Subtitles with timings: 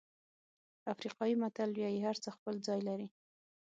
[0.93, 3.07] افریقایي متل وایي هرڅه خپل ځای لري.